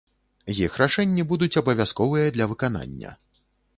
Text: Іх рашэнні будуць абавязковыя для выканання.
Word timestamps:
Іх 0.53 0.77
рашэнні 0.83 1.25
будуць 1.31 1.51
абавязковыя 1.63 2.35
для 2.39 2.45
выканання. 2.55 3.11